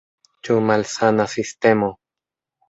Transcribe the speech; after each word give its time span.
Ĉu 0.47 0.55
malsana 0.69 1.27
sistemo? 1.35 1.91